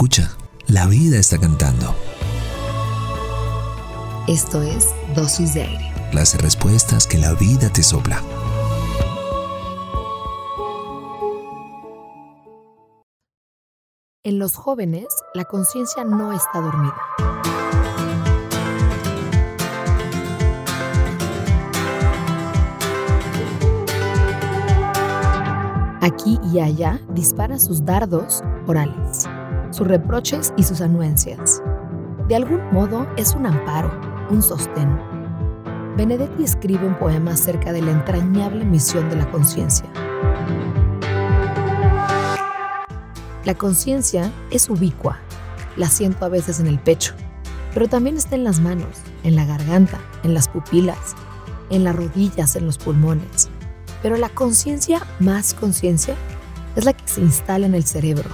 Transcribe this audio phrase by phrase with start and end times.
[0.00, 0.30] Escucha,
[0.66, 1.94] la vida está cantando.
[4.26, 5.92] Esto es Dosis de Aire.
[6.14, 8.22] Las respuestas que la vida te sopla.
[14.24, 16.96] En los jóvenes, la conciencia no está dormida.
[26.00, 29.28] Aquí y allá dispara sus dardos orales,
[29.70, 31.62] sus reproches y sus anuencias.
[32.28, 33.90] De algún modo es un amparo,
[34.30, 34.88] un sostén.
[35.96, 39.86] Benedetti escribe un poema acerca de la entrañable misión de la conciencia.
[43.44, 45.18] La conciencia es ubicua,
[45.76, 47.14] la siento a veces en el pecho,
[47.74, 51.16] pero también está en las manos, en la garganta, en las pupilas,
[51.70, 53.48] en las rodillas, en los pulmones.
[54.02, 56.14] Pero la conciencia más conciencia
[56.76, 58.30] es la que se instala en el cerebro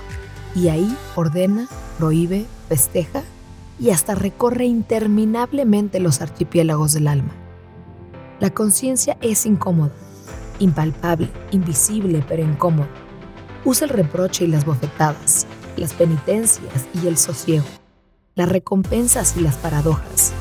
[0.56, 3.23] y ahí ordena, prohíbe, festeja
[3.78, 7.33] y hasta recorre interminablemente los archipiélagos del alma.
[8.41, 9.92] La conciencia es incómoda,
[10.58, 12.89] impalpable, invisible, pero incómoda.
[13.64, 17.66] Usa el reproche y las bofetadas, las penitencias y el sosiego,
[18.34, 20.33] las recompensas y las paradojas,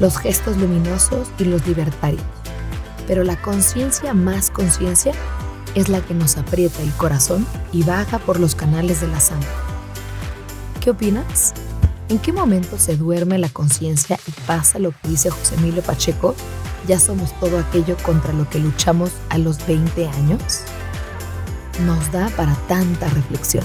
[0.00, 2.22] los gestos luminosos y los libertarios.
[3.06, 5.12] Pero la conciencia más conciencia
[5.74, 9.48] es la que nos aprieta el corazón y baja por los canales de la sangre.
[10.80, 11.54] ¿Qué opinas?
[12.08, 16.34] ¿En qué momento se duerme la conciencia y pasa lo que dice José Emilio Pacheco?
[16.86, 20.62] ¿Ya somos todo aquello contra lo que luchamos a los 20 años?
[21.86, 23.64] Nos da para tanta reflexión.